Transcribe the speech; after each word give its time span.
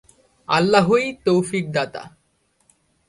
আল্লাহই 0.49 1.05
তওফীক 1.25 1.65
দাতা। 1.71 2.03